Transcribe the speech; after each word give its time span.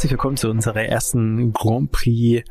Herzlich 0.00 0.12
willkommen 0.12 0.38
zu 0.38 0.48
unserer 0.48 0.82
ersten 0.82 1.52
Grand 1.52 1.92
Prix 1.92 2.48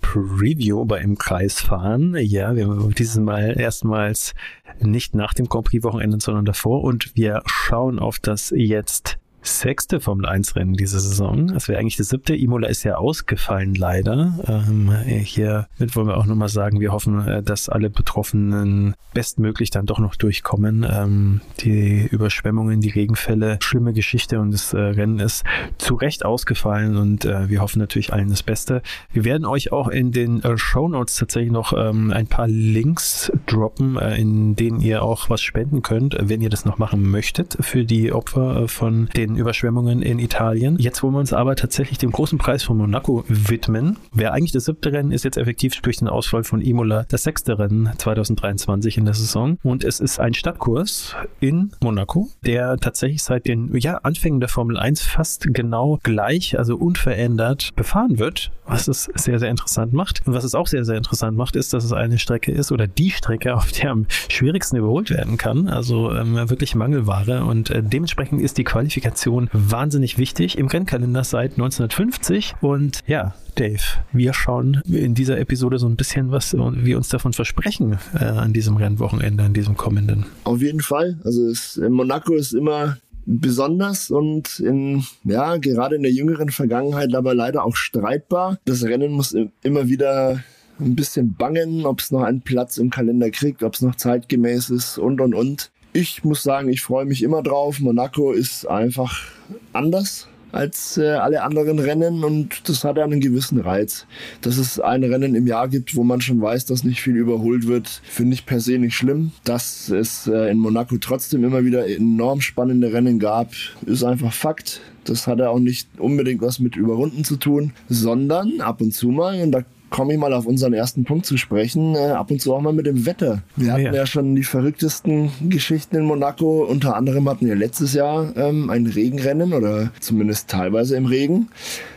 Preview 0.00 0.84
beim 0.84 1.18
Kreisfahren. 1.18 2.16
Ja, 2.16 2.54
wir 2.54 2.68
haben 2.68 2.94
dieses 2.94 3.18
Mal 3.18 3.58
erstmals 3.58 4.34
nicht 4.78 5.12
nach 5.16 5.34
dem 5.34 5.48
Grand 5.48 5.66
Prix 5.66 5.82
Wochenende, 5.82 6.20
sondern 6.20 6.44
davor 6.44 6.84
und 6.84 7.16
wir 7.16 7.42
schauen 7.46 7.98
auf 7.98 8.20
das 8.20 8.52
jetzt 8.54 9.18
sechste 9.42 10.00
Formel 10.00 10.26
1 10.26 10.56
Rennen 10.56 10.74
diese 10.74 11.00
Saison. 11.00 11.48
Das 11.48 11.68
wäre 11.68 11.78
eigentlich 11.78 11.96
das 11.96 12.08
siebte. 12.08 12.34
Imola 12.34 12.68
ist 12.68 12.84
ja 12.84 12.96
ausgefallen, 12.96 13.74
leider. 13.74 14.38
Ähm, 14.46 14.92
hiermit 15.04 15.96
wollen 15.96 16.06
wir 16.06 16.16
auch 16.16 16.26
nochmal 16.26 16.48
sagen, 16.48 16.80
wir 16.80 16.92
hoffen, 16.92 17.26
äh, 17.26 17.42
dass 17.42 17.68
alle 17.68 17.90
Betroffenen 17.90 18.94
bestmöglich 19.14 19.70
dann 19.70 19.86
doch 19.86 19.98
noch 19.98 20.16
durchkommen. 20.16 20.86
Ähm, 20.90 21.40
die 21.60 22.06
Überschwemmungen, 22.06 22.80
die 22.80 22.90
Regenfälle, 22.90 23.58
schlimme 23.60 23.92
Geschichte 23.92 24.40
und 24.40 24.52
das 24.52 24.72
äh, 24.72 24.78
Rennen 24.78 25.18
ist 25.18 25.44
zu 25.78 25.94
Recht 25.94 26.24
ausgefallen 26.24 26.96
und 26.96 27.24
äh, 27.24 27.48
wir 27.48 27.60
hoffen 27.60 27.78
natürlich 27.78 28.12
allen 28.12 28.28
das 28.28 28.42
Beste. 28.42 28.82
Wir 29.12 29.24
werden 29.24 29.44
euch 29.44 29.72
auch 29.72 29.88
in 29.88 30.12
den 30.12 30.42
äh, 30.42 30.56
Show 30.56 30.88
Notes 30.88 31.16
tatsächlich 31.16 31.52
noch 31.52 31.72
ähm, 31.76 32.12
ein 32.12 32.26
paar 32.26 32.48
Links 32.48 33.30
droppen, 33.46 33.96
äh, 33.98 34.16
in 34.16 34.56
denen 34.56 34.80
ihr 34.80 35.02
auch 35.02 35.30
was 35.30 35.42
spenden 35.42 35.82
könnt, 35.82 36.16
wenn 36.20 36.40
ihr 36.40 36.50
das 36.50 36.64
noch 36.64 36.78
machen 36.78 37.10
möchtet 37.10 37.56
für 37.60 37.84
die 37.84 38.12
Opfer 38.12 38.62
äh, 38.62 38.68
von 38.68 39.08
den 39.16 39.31
den 39.32 39.40
Überschwemmungen 39.40 40.02
in 40.02 40.18
Italien. 40.18 40.76
Jetzt 40.78 41.02
wollen 41.02 41.14
wir 41.14 41.20
uns 41.20 41.32
aber 41.32 41.56
tatsächlich 41.56 41.98
dem 41.98 42.12
großen 42.12 42.38
Preis 42.38 42.62
von 42.62 42.76
Monaco 42.76 43.24
widmen. 43.28 43.96
Wer 44.12 44.32
eigentlich 44.32 44.52
das 44.52 44.66
siebte 44.66 44.92
Rennen 44.92 45.12
ist, 45.12 45.24
jetzt 45.24 45.36
effektiv 45.36 45.80
durch 45.80 45.98
den 45.98 46.08
Ausfall 46.08 46.44
von 46.44 46.60
Imola 46.60 47.04
das 47.08 47.24
sechste 47.24 47.58
Rennen 47.58 47.90
2023 47.96 48.98
in 48.98 49.04
der 49.04 49.14
Saison. 49.14 49.58
Und 49.62 49.84
es 49.84 50.00
ist 50.00 50.20
ein 50.20 50.34
Stadtkurs 50.34 51.16
in 51.40 51.72
Monaco, 51.80 52.28
der 52.44 52.76
tatsächlich 52.76 53.22
seit 53.22 53.46
den 53.46 53.74
ja, 53.78 53.98
Anfängen 53.98 54.40
der 54.40 54.48
Formel 54.48 54.76
1 54.78 55.02
fast 55.02 55.46
genau 55.52 55.98
gleich, 56.02 56.58
also 56.58 56.76
unverändert 56.76 57.70
befahren 57.76 58.18
wird, 58.18 58.50
was 58.66 58.88
es 58.88 59.10
sehr, 59.14 59.38
sehr 59.38 59.50
interessant 59.50 59.92
macht. 59.92 60.26
Und 60.26 60.34
was 60.34 60.44
es 60.44 60.54
auch 60.54 60.66
sehr, 60.66 60.84
sehr 60.84 60.96
interessant 60.96 61.36
macht, 61.36 61.56
ist, 61.56 61.72
dass 61.72 61.84
es 61.84 61.92
eine 61.92 62.18
Strecke 62.18 62.52
ist 62.52 62.72
oder 62.72 62.86
die 62.86 63.10
Strecke, 63.10 63.54
auf 63.54 63.72
der 63.72 63.90
am 63.90 64.06
schwierigsten 64.28 64.76
überholt 64.76 65.10
werden 65.10 65.36
kann. 65.36 65.68
Also 65.68 66.12
ähm, 66.12 66.34
wirklich 66.50 66.74
Mangelware. 66.74 67.44
Und 67.44 67.70
äh, 67.70 67.82
dementsprechend 67.82 68.40
ist 68.40 68.58
die 68.58 68.64
Qualifikation 68.64 69.21
Qualifikation 69.22 69.48
wahnsinnig 69.52 70.18
wichtig 70.18 70.58
im 70.58 70.66
Rennkalender 70.66 71.24
seit 71.24 71.52
1950. 71.52 72.54
Und 72.60 73.00
ja, 73.06 73.34
Dave, 73.54 73.82
wir 74.12 74.32
schauen 74.34 74.82
in 74.86 75.14
dieser 75.14 75.38
Episode 75.38 75.78
so 75.78 75.86
ein 75.86 75.96
bisschen, 75.96 76.30
was 76.30 76.54
wir 76.54 76.96
uns 76.96 77.08
davon 77.08 77.32
versprechen 77.32 77.98
äh, 78.14 78.24
an 78.24 78.52
diesem 78.52 78.76
Rennwochenende, 78.76 79.44
an 79.44 79.54
diesem 79.54 79.76
kommenden. 79.76 80.26
Auf 80.44 80.60
jeden 80.60 80.80
Fall. 80.80 81.18
Also 81.24 81.46
es, 81.48 81.80
Monaco 81.88 82.34
ist 82.34 82.52
immer 82.52 82.98
besonders 83.24 84.10
und 84.10 84.58
in, 84.58 85.04
ja, 85.22 85.56
gerade 85.58 85.94
in 85.94 86.02
der 86.02 86.10
jüngeren 86.10 86.48
Vergangenheit 86.48 87.14
aber 87.14 87.34
leider 87.34 87.64
auch 87.64 87.76
streitbar. 87.76 88.58
Das 88.64 88.82
Rennen 88.82 89.12
muss 89.12 89.36
immer 89.62 89.86
wieder 89.86 90.42
ein 90.80 90.96
bisschen 90.96 91.34
bangen, 91.34 91.86
ob 91.86 92.00
es 92.00 92.10
noch 92.10 92.22
einen 92.22 92.40
Platz 92.40 92.78
im 92.78 92.90
Kalender 92.90 93.30
kriegt, 93.30 93.62
ob 93.62 93.74
es 93.74 93.82
noch 93.82 93.94
zeitgemäß 93.94 94.70
ist 94.70 94.98
und 94.98 95.20
und 95.20 95.34
und 95.34 95.70
ich 95.92 96.24
muss 96.24 96.42
sagen, 96.42 96.68
ich 96.68 96.82
freue 96.82 97.04
mich 97.04 97.22
immer 97.22 97.42
drauf. 97.42 97.80
Monaco 97.80 98.32
ist 98.32 98.66
einfach 98.66 99.26
anders 99.72 100.28
als 100.52 100.98
äh, 100.98 101.08
alle 101.08 101.42
anderen 101.42 101.78
Rennen 101.78 102.24
und 102.24 102.68
das 102.68 102.84
hat 102.84 102.98
einen 102.98 103.20
gewissen 103.20 103.58
Reiz. 103.58 104.06
Dass 104.42 104.58
es 104.58 104.78
ein 104.78 105.02
Rennen 105.02 105.34
im 105.34 105.46
Jahr 105.46 105.68
gibt, 105.68 105.96
wo 105.96 106.04
man 106.04 106.20
schon 106.20 106.40
weiß, 106.40 106.66
dass 106.66 106.84
nicht 106.84 107.00
viel 107.00 107.16
überholt 107.16 107.66
wird, 107.66 107.88
finde 108.04 108.34
ich 108.34 108.46
per 108.46 108.60
se 108.60 108.78
nicht 108.78 108.94
schlimm. 108.94 109.32
Dass 109.44 109.88
es 109.88 110.26
äh, 110.26 110.50
in 110.50 110.58
Monaco 110.58 110.96
trotzdem 110.98 111.42
immer 111.44 111.64
wieder 111.64 111.88
enorm 111.88 112.40
spannende 112.40 112.92
Rennen 112.92 113.18
gab, 113.18 113.52
ist 113.86 114.04
einfach 114.04 114.32
Fakt. 114.32 114.80
Das 115.04 115.26
hat 115.26 115.38
ja 115.38 115.48
auch 115.48 115.58
nicht 115.58 115.88
unbedingt 115.98 116.42
was 116.42 116.60
mit 116.60 116.76
Überrunden 116.76 117.24
zu 117.24 117.36
tun, 117.36 117.72
sondern 117.88 118.60
ab 118.60 118.80
und 118.80 118.92
zu 118.92 119.08
mal, 119.08 119.40
und 119.42 119.52
da 119.52 119.64
komme 119.92 120.14
ich 120.14 120.18
mal 120.18 120.32
auf 120.32 120.46
unseren 120.46 120.72
ersten 120.72 121.04
Punkt 121.04 121.26
zu 121.26 121.36
sprechen, 121.36 121.94
äh, 121.94 121.98
ab 121.98 122.30
und 122.30 122.40
zu 122.40 122.52
auch 122.54 122.62
mal 122.62 122.72
mit 122.72 122.86
dem 122.86 123.06
Wetter. 123.06 123.42
Wir 123.54 123.68
oh, 123.68 123.72
hatten 123.72 123.82
ja. 123.82 123.94
ja 123.94 124.06
schon 124.06 124.34
die 124.34 124.42
verrücktesten 124.42 125.30
Geschichten 125.48 125.96
in 125.96 126.06
Monaco. 126.06 126.64
Unter 126.64 126.96
anderem 126.96 127.28
hatten 127.28 127.46
wir 127.46 127.54
letztes 127.54 127.92
Jahr 127.92 128.34
ähm, 128.36 128.70
ein 128.70 128.86
Regenrennen 128.86 129.52
oder 129.52 129.92
zumindest 130.00 130.48
teilweise 130.48 130.96
im 130.96 131.06
Regen. 131.06 131.48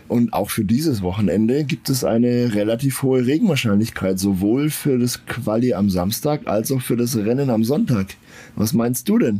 Und 0.08 0.34
auch 0.34 0.52
für 0.52 0.66
dieses 0.66 1.02
Wochenende 1.02 1.64
gibt 1.64 1.90
es 1.90 2.04
eine 2.04 2.54
relativ 2.54 3.02
hohe 3.02 3.26
Regenwahrscheinlichkeit, 3.26 4.20
sowohl 4.20 4.70
für 4.70 5.00
das 5.00 5.26
Quali 5.26 5.74
am 5.74 5.90
Samstag 5.90 6.42
als 6.46 6.72
auch 6.72 6.82
für 6.82 6.98
das 6.98 7.16
Rennen 7.16 7.50
am 7.50 7.64
Sonntag. 7.64 8.08
Was 8.56 8.74
meinst 8.74 9.10
du 9.10 9.18
denn? 9.18 9.40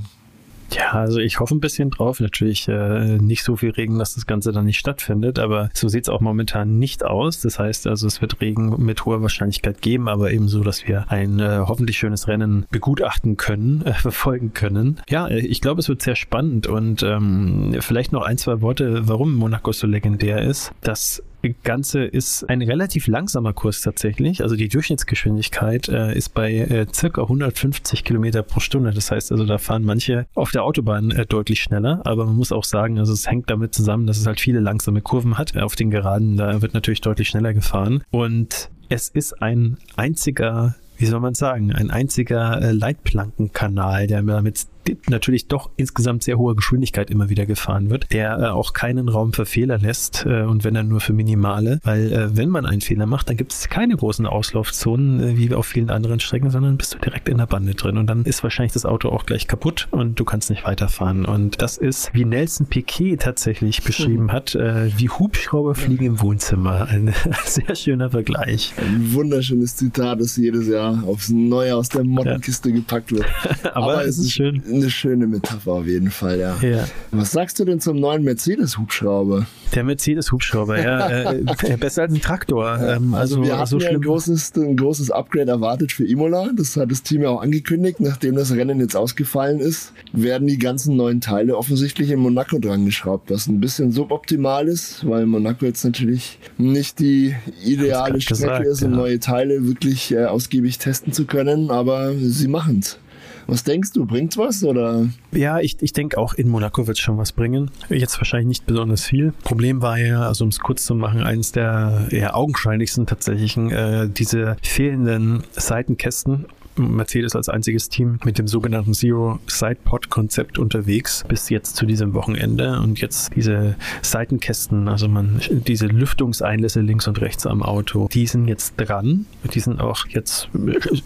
Ja, 0.72 0.92
also 0.92 1.20
ich 1.20 1.40
hoffe 1.40 1.56
ein 1.56 1.60
bisschen 1.60 1.90
drauf. 1.90 2.20
Natürlich 2.20 2.68
äh, 2.68 3.18
nicht 3.18 3.44
so 3.44 3.56
viel 3.56 3.72
Regen, 3.72 4.00
dass 4.00 4.16
das 4.16 4.26
Ganze 4.26 4.52
dann 4.52 4.66
nicht 4.66 4.80
stattfindet, 4.80 5.40
aber 5.40 5.70
so 5.74 5.88
sieht 5.88 6.06
es 6.06 6.10
auch 6.10 6.22
momentan 6.22 6.80
nicht 6.80 7.04
aus. 7.04 7.42
Das 7.42 7.60
heißt 7.60 7.88
also, 7.88 8.08
es 8.08 8.22
wird 8.22 8.42
Regen 8.42 8.84
mit 8.84 9.06
hoher 9.06 9.22
Wahrscheinlichkeit 9.22 9.82
geben, 9.82 10.08
aber 10.08 10.32
eben 10.32 10.48
so, 10.48 10.64
dass 10.64 10.88
wir 10.88 11.10
ein 11.10 11.40
äh, 11.40 11.60
hoffentlich 11.68 11.98
schönes 11.98 12.28
Rennen 12.28 12.66
begutachten 12.72 13.38
können, 13.38 13.82
äh, 13.86 13.94
verfolgen 13.94 14.54
können. 14.54 15.00
Ja, 15.10 15.28
äh, 15.28 15.40
ich 15.40 15.62
glaube, 15.62 15.82
es 15.82 15.90
wird 15.90 16.02
sehr 16.02 16.16
spannend 16.16 16.68
und 16.68 17.04
ähm, 17.04 17.76
vielleicht 17.80 18.12
noch 18.12 18.24
ein, 18.24 18.38
zwei 18.38 18.62
Worte, 18.62 19.08
warum 19.08 19.36
Monaco 19.36 19.72
so 19.72 19.88
legendär 19.88 20.42
ist. 20.42 20.72
Das 20.82 21.24
Ganze 21.54 22.04
ist 22.04 22.50
ein 22.50 22.62
relativ 22.62 23.08
langsamer 23.08 23.54
Kurs 23.54 23.82
tatsächlich. 23.82 24.42
Also 24.42 24.56
die 24.56 24.68
Durchschnittsgeschwindigkeit 24.68 25.90
äh, 25.90 26.16
ist 26.16 26.34
bei 26.34 26.54
äh, 26.54 26.88
circa 26.94 27.22
150 27.22 28.04
Kilometer 28.04 28.44
pro 28.44 28.60
Stunde. 28.60 28.92
Das 28.92 29.12
heißt 29.12 29.32
also, 29.32 29.46
da 29.46 29.58
fahren 29.58 29.84
manche 29.84 30.26
auf 30.36 30.52
der 30.52 30.64
Autobahn 30.64 31.12
äh, 31.12 31.26
deutlich 31.26 31.62
schneller. 31.62 32.02
Aber 32.06 32.26
man 32.26 32.36
muss 32.36 32.52
auch 32.52 32.64
sagen, 32.64 33.00
also 33.00 33.14
es 33.14 33.28
hängt 33.28 33.50
damit 33.50 33.74
zusammen, 33.74 34.08
dass 34.08 34.18
es 34.18 34.26
halt 34.26 34.40
viele 34.40 34.60
langsame 34.60 35.02
Kurven 35.02 35.38
hat. 35.38 35.56
Auf 35.58 35.76
den 35.76 35.92
Geraden, 35.92 36.38
da 36.38 36.62
wird 36.62 36.74
natürlich 36.74 37.02
deutlich 37.02 37.30
schneller 37.30 37.54
gefahren. 37.54 38.04
Und 38.12 38.70
es 38.90 39.10
ist 39.10 39.42
ein 39.42 39.78
einziger 39.96 40.76
wie 40.98 41.06
soll 41.06 41.20
man 41.20 41.36
sagen, 41.36 41.74
ein 41.74 41.92
einziger 41.92 42.62
äh, 42.62 42.72
Leitplankenkanal, 42.72 44.08
der 44.08 44.22
damit 44.24 44.68
natürlich 45.10 45.48
doch 45.48 45.70
insgesamt 45.78 46.24
sehr 46.24 46.38
hohe 46.38 46.56
Geschwindigkeit 46.56 47.10
immer 47.10 47.30
wieder 47.30 47.46
gefahren 47.46 47.90
wird, 47.90 48.12
der 48.12 48.40
äh, 48.40 48.46
auch 48.48 48.74
keinen 48.74 49.10
Raum 49.10 49.34
für 49.34 49.46
Fehler 49.46 49.78
lässt 49.78 50.26
äh, 50.26 50.42
und 50.42 50.64
wenn 50.64 50.74
dann 50.74 50.88
nur 50.88 51.00
für 51.00 51.14
minimale, 51.14 51.80
weil 51.84 52.12
äh, 52.12 52.38
wenn 52.38 52.50
man 52.50 52.66
einen 52.66 52.82
Fehler 52.82 53.06
macht, 53.06 53.30
dann 53.30 53.38
gibt 53.38 53.54
es 53.54 53.70
keine 53.70 53.96
großen 53.96 54.26
Auslaufzonen 54.26 55.20
äh, 55.22 55.38
wie 55.38 55.54
auf 55.54 55.66
vielen 55.66 55.90
anderen 55.90 56.20
Strecken, 56.20 56.50
sondern 56.50 56.78
bist 56.78 56.96
du 56.96 57.00
direkt 57.00 57.30
in 57.30 57.38
der 57.38 57.46
Bande 57.46 57.76
drin 57.76 57.98
und 57.98 58.08
dann 58.08 58.24
ist 58.24 58.44
wahrscheinlich 58.44 58.74
das 58.74 58.86
Auto 58.86 59.10
auch 59.10 59.26
gleich 59.26 59.48
kaputt 59.48 59.88
und 59.92 60.20
du 60.20 60.26
kannst 60.26 60.50
nicht 60.50 60.66
weiterfahren 60.66 61.26
und 61.26 61.62
das 61.62 61.78
ist, 61.78 62.14
wie 62.14 62.26
Nelson 62.26 62.68
Piquet 62.68 63.18
tatsächlich 63.18 63.84
beschrieben 63.84 64.32
hat, 64.32 64.56
äh, 64.56 64.90
wie 64.98 65.10
Hubschrauber 65.10 65.76
fliegen 65.76 66.06
im 66.06 66.22
Wohnzimmer. 66.22 66.88
Ein 66.88 67.14
sehr 67.46 67.76
schöner 67.76 68.10
Vergleich. 68.10 68.74
Ein 68.78 69.14
wunderschönes 69.14 69.76
Zitat, 69.76 70.20
das 70.20 70.38
jedes 70.38 70.68
Jahr 70.68 71.04
aufs 71.06 71.30
Neue 71.30 71.76
aus 71.76 71.90
der 71.90 72.04
Mottenkiste 72.04 72.70
ja. 72.70 72.76
gepackt 72.76 73.12
wird. 73.12 73.26
Aber, 73.74 73.94
Aber 73.94 74.06
es 74.06 74.18
ist 74.18 74.32
schön 74.32 74.62
eine 74.76 74.90
schöne 74.90 75.28
Metapher 75.28 75.72
auf 75.72 75.88
jeden 75.88 76.12
Fall, 76.12 76.40
ja. 76.40 76.58
ja. 76.62 76.86
Was 77.12 77.32
sagst 77.32 77.60
du 77.60 77.66
denn 77.66 77.80
zum 77.80 78.00
neuen 78.00 78.24
Mercedes-Hubschrauber? 78.24 79.46
Der 79.74 79.84
Mercedes-Hubschrauber, 79.84 80.82
ja. 80.82 81.32
äh, 81.34 81.78
besser 81.78 82.04
als 82.04 82.14
ein 82.14 82.22
Traktor. 82.22 82.80
Ähm, 82.80 83.14
also, 83.14 83.36
also, 83.36 83.44
wir 83.44 83.58
hatten 83.58 83.68
so 83.68 83.80
ja 83.80 83.90
ein 83.90 84.02
großes, 84.02 84.56
ein 84.56 84.78
großes 84.78 85.12
Upgrade 85.12 85.52
erwartet 85.52 85.92
für 85.92 86.06
Imola. 86.06 86.52
Das 86.56 86.76
hat 86.78 86.92
das 86.92 87.04
Team 87.04 87.24
ja 87.24 87.30
auch 87.30 87.42
angekündigt. 87.42 88.00
Nachdem 88.00 88.36
das 88.36 88.52
Rennen 88.52 88.80
jetzt 88.80 88.96
ausgefallen 88.96 89.60
ist, 89.60 89.94
werden 90.14 90.48
die 90.48 90.58
ganzen 90.58 90.96
neuen 90.96 91.22
Teile 91.22 91.58
offensichtlich 91.58 92.12
in 92.12 92.20
Monaco 92.20 92.60
dran 92.60 92.86
geschraubt, 92.86 93.32
was 93.32 93.48
ein 93.48 93.60
bisschen 93.60 93.92
suboptimal 93.92 94.68
ist, 94.68 95.08
weil 95.08 95.26
Monaco 95.26 95.66
jetzt 95.66 95.84
natürlich 95.84 96.40
nicht 96.58 97.00
die 97.00 97.36
ideale 97.64 98.22
Strecke 98.22 98.42
gesagt, 98.42 98.66
ist, 98.66 98.84
um 98.84 98.92
ja. 98.92 98.98
neue 98.98 99.20
Teile 99.20 99.66
wirklich 99.68 100.12
äh, 100.12 100.26
ausgiebig 100.26 100.78
testen 100.78 101.14
zu 101.14 101.26
können, 101.26 101.72
aber 101.72 102.14
sie 102.14 102.48
machen 102.48 102.80
es. 102.80 103.00
Was 103.48 103.64
denkst 103.64 103.92
du, 103.94 104.06
bringt's 104.06 104.38
was 104.38 104.64
oder? 104.64 105.08
Ja, 105.32 105.60
ich, 105.60 105.78
ich 105.82 105.94
denke 105.94 106.18
auch 106.18 106.34
in 106.34 106.50
Monaco 106.50 106.88
wird 106.88 106.98
es 106.98 107.04
schon 107.04 107.18
was 107.18 107.32
bringen. 107.32 107.72
Jetzt 107.90 108.18
wahrscheinlich 108.18 108.48
nicht 108.48 108.66
besonders 108.66 109.04
viel. 109.06 109.34
Problem 109.44 109.82
war 109.82 109.98
ja, 109.98 110.22
also 110.22 110.46
um 110.46 110.50
es 110.50 110.60
kurz 110.60 110.86
zu 110.86 110.96
machen, 110.96 111.22
eines 111.22 111.52
der 111.52 112.08
eher 112.10 112.36
augenscheinlichsten 112.36 113.06
tatsächlichen, 113.06 113.72
äh, 113.72 114.10
diese 114.10 114.58
fehlenden 114.62 115.44
Seitenkästen 115.52 116.46
Mercedes 116.78 117.36
als 117.36 117.50
einziges 117.50 117.90
Team 117.90 118.20
mit 118.24 118.38
dem 118.38 118.48
sogenannten 118.48 118.94
Zero 118.94 119.40
Side 119.48 119.78
Pod 119.84 120.10
Konzept 120.10 120.60
unterwegs 120.60 121.24
bis 121.28 121.50
jetzt 121.50 121.76
zu 121.76 121.86
diesem 121.86 122.14
Wochenende 122.14 122.80
und 122.80 123.00
jetzt 123.02 123.36
diese 123.36 123.76
Seitenkästen, 124.02 124.88
also 124.88 125.08
man 125.08 125.42
diese 125.50 125.88
Lüftungseinlässe 125.88 126.82
links 126.82 127.08
und 127.08 127.22
rechts 127.22 127.46
am 127.46 127.64
Auto, 127.64 128.08
die 128.12 128.28
sind 128.28 128.48
jetzt 128.48 128.74
dran. 128.78 129.26
Die 129.54 129.60
sind 129.60 129.80
auch 129.80 130.08
jetzt 130.08 130.50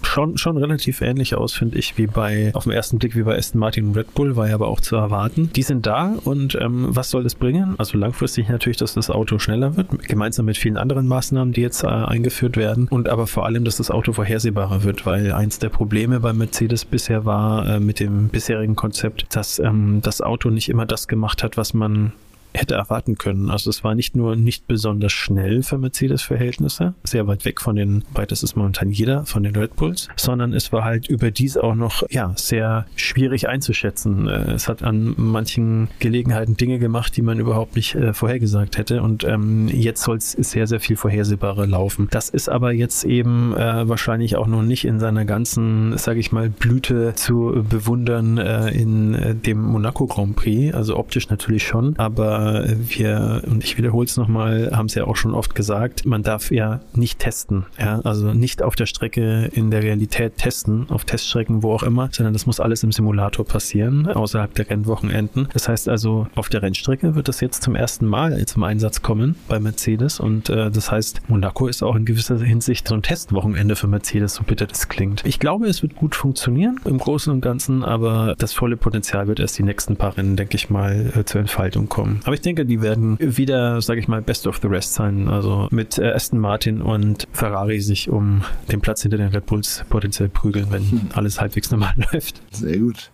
schon 0.03 0.37
schon 0.37 0.57
relativ 0.57 1.01
ähnlich 1.01 1.35
aus, 1.35 1.53
finde 1.53 1.77
ich, 1.77 1.97
wie 1.97 2.07
bei 2.07 2.51
auf 2.53 2.63
den 2.63 2.73
ersten 2.73 2.99
Blick 2.99 3.15
wie 3.15 3.23
bei 3.23 3.37
Aston 3.37 3.59
Martin 3.59 3.87
und 3.87 3.97
Red 3.97 4.13
Bull, 4.13 4.35
war 4.35 4.47
ja 4.47 4.55
aber 4.55 4.67
auch 4.67 4.79
zu 4.79 4.95
erwarten. 4.95 5.51
Die 5.55 5.63
sind 5.63 5.85
da 5.85 6.15
und 6.23 6.57
ähm, 6.59 6.87
was 6.89 7.09
soll 7.09 7.23
das 7.23 7.35
bringen? 7.35 7.75
Also 7.77 7.97
langfristig 7.97 8.49
natürlich, 8.49 8.77
dass 8.77 8.93
das 8.93 9.09
Auto 9.09 9.39
schneller 9.39 9.77
wird, 9.77 10.07
gemeinsam 10.07 10.45
mit 10.45 10.57
vielen 10.57 10.77
anderen 10.77 11.07
Maßnahmen, 11.07 11.53
die 11.53 11.61
jetzt 11.61 11.83
äh, 11.83 11.87
eingeführt 11.87 12.57
werden 12.57 12.87
und 12.89 13.09
aber 13.09 13.27
vor 13.27 13.45
allem, 13.45 13.65
dass 13.65 13.77
das 13.77 13.91
Auto 13.91 14.13
vorhersehbarer 14.13 14.83
wird, 14.83 15.05
weil 15.05 15.31
eins 15.31 15.58
der 15.59 15.69
Probleme 15.69 16.19
bei 16.19 16.33
Mercedes 16.33 16.85
bisher 16.85 17.25
war 17.25 17.67
äh, 17.67 17.79
mit 17.79 17.99
dem 17.99 18.29
bisherigen 18.29 18.75
Konzept, 18.75 19.35
dass 19.35 19.59
ähm, 19.59 20.01
das 20.01 20.21
Auto 20.21 20.49
nicht 20.49 20.69
immer 20.69 20.85
das 20.85 21.07
gemacht 21.07 21.43
hat, 21.43 21.57
was 21.57 21.73
man 21.73 22.13
hätte 22.53 22.75
erwarten 22.75 23.17
können. 23.17 23.49
Also 23.49 23.69
es 23.69 23.83
war 23.83 23.95
nicht 23.95 24.15
nur 24.15 24.35
nicht 24.35 24.67
besonders 24.67 25.11
schnell 25.11 25.63
für 25.63 25.77
Mercedes-Verhältnisse, 25.77 26.93
sehr 27.03 27.27
weit 27.27 27.45
weg 27.45 27.61
von 27.61 27.75
den, 27.75 28.03
weit 28.13 28.31
ist 28.31 28.55
momentan 28.55 28.91
jeder, 28.91 29.25
von 29.25 29.43
den 29.43 29.55
Red 29.55 29.75
Bulls, 29.75 30.07
sondern 30.15 30.53
es 30.53 30.71
war 30.71 30.83
halt 30.83 31.07
überdies 31.07 31.57
auch 31.57 31.75
noch, 31.75 32.03
ja, 32.09 32.33
sehr 32.35 32.85
schwierig 32.95 33.47
einzuschätzen. 33.47 34.27
Äh, 34.27 34.51
es 34.51 34.67
hat 34.67 34.83
an 34.83 35.13
manchen 35.17 35.89
Gelegenheiten 35.99 36.57
Dinge 36.57 36.79
gemacht, 36.79 37.15
die 37.17 37.21
man 37.21 37.39
überhaupt 37.39 37.75
nicht 37.75 37.95
äh, 37.95 38.13
vorhergesagt 38.13 38.77
hätte 38.77 39.01
und 39.01 39.23
ähm, 39.23 39.67
jetzt 39.67 40.03
soll 40.03 40.17
es 40.17 40.31
sehr, 40.31 40.67
sehr 40.67 40.79
viel 40.79 40.95
vorhersehbarer 40.95 41.67
laufen. 41.67 42.07
Das 42.11 42.29
ist 42.29 42.49
aber 42.49 42.71
jetzt 42.71 43.03
eben 43.03 43.55
äh, 43.55 43.87
wahrscheinlich 43.87 44.35
auch 44.35 44.47
noch 44.47 44.63
nicht 44.63 44.85
in 44.85 44.99
seiner 44.99 45.25
ganzen, 45.25 45.97
sage 45.97 46.19
ich 46.19 46.31
mal, 46.31 46.49
Blüte 46.49 47.13
zu 47.15 47.65
bewundern 47.67 48.37
äh, 48.37 48.69
in 48.69 49.13
äh, 49.13 49.35
dem 49.35 49.61
Monaco 49.61 50.07
Grand 50.07 50.35
Prix, 50.35 50.73
also 50.73 50.97
optisch 50.97 51.29
natürlich 51.29 51.65
schon, 51.65 51.95
aber 51.97 52.38
wir, 52.39 53.43
und 53.47 53.63
ich 53.63 53.77
wiederhole 53.77 54.05
es 54.05 54.17
nochmal, 54.17 54.71
haben 54.73 54.87
es 54.87 54.95
ja 54.95 55.05
auch 55.05 55.15
schon 55.15 55.33
oft 55.33 55.55
gesagt, 55.55 56.05
man 56.05 56.23
darf 56.23 56.51
ja 56.51 56.81
nicht 56.93 57.19
testen. 57.19 57.65
Ja? 57.79 57.99
Also 58.03 58.33
nicht 58.33 58.61
auf 58.61 58.75
der 58.75 58.85
Strecke 58.85 59.49
in 59.53 59.71
der 59.71 59.83
Realität 59.83 60.37
testen, 60.37 60.87
auf 60.89 61.05
Teststrecken, 61.05 61.63
wo 61.63 61.73
auch 61.73 61.83
immer, 61.83 62.09
sondern 62.11 62.33
das 62.33 62.45
muss 62.45 62.59
alles 62.59 62.83
im 62.83 62.91
Simulator 62.91 63.45
passieren, 63.45 64.07
außerhalb 64.07 64.53
der 64.55 64.69
Rennwochenenden. 64.69 65.47
Das 65.53 65.67
heißt 65.67 65.89
also, 65.89 66.27
auf 66.35 66.49
der 66.49 66.61
Rennstrecke 66.61 67.15
wird 67.15 67.27
das 67.27 67.41
jetzt 67.41 67.63
zum 67.63 67.75
ersten 67.75 68.05
Mal 68.05 68.45
zum 68.45 68.63
Einsatz 68.63 69.01
kommen 69.01 69.35
bei 69.47 69.59
Mercedes 69.59 70.19
und 70.19 70.49
äh, 70.49 70.71
das 70.71 70.91
heißt, 70.91 71.29
Monaco 71.29 71.67
ist 71.67 71.83
auch 71.83 71.95
in 71.95 72.05
gewisser 72.05 72.39
Hinsicht 72.39 72.87
so 72.87 72.95
ein 72.95 73.01
Testwochenende 73.01 73.75
für 73.75 73.87
Mercedes, 73.87 74.35
so 74.35 74.43
bitter 74.43 74.65
das 74.65 74.89
klingt. 74.89 75.25
Ich 75.25 75.39
glaube, 75.39 75.67
es 75.67 75.81
wird 75.81 75.95
gut 75.95 76.15
funktionieren 76.15 76.79
im 76.85 76.97
Großen 76.97 77.31
und 77.31 77.41
Ganzen, 77.41 77.83
aber 77.83 78.35
das 78.37 78.53
volle 78.53 78.77
Potenzial 78.77 79.27
wird 79.27 79.39
erst 79.39 79.57
die 79.57 79.63
nächsten 79.63 79.95
paar 79.95 80.17
Rennen, 80.17 80.35
denke 80.35 80.55
ich 80.55 80.69
mal, 80.69 81.11
äh, 81.15 81.25
zur 81.25 81.41
Entfaltung 81.41 81.89
kommen. 81.89 82.21
Aber 82.29 82.35
ich 82.35 82.41
denke, 82.41 82.63
die 82.63 82.83
werden 82.83 83.17
wieder, 83.19 83.81
sage 83.81 83.99
ich 83.99 84.07
mal, 84.07 84.21
best 84.21 84.45
of 84.45 84.59
the 84.61 84.67
rest 84.67 84.93
sein. 84.93 85.29
Also 85.29 85.67
mit 85.71 85.97
äh, 85.97 86.11
Aston 86.11 86.39
Martin 86.39 86.79
und 86.79 87.27
Ferrari 87.31 87.79
sich 87.79 88.07
um 88.07 88.43
den 88.71 88.81
Platz 88.81 89.01
hinter 89.01 89.17
den 89.17 89.29
Red 89.29 89.47
Bulls 89.47 89.83
potenziell 89.89 90.29
prügeln, 90.29 90.67
wenn 90.69 90.91
hm. 90.91 91.01
alles 91.15 91.41
halbwegs 91.41 91.71
normal 91.71 91.95
läuft. 92.13 92.39
Sehr 92.51 92.77
gut. 92.77 93.09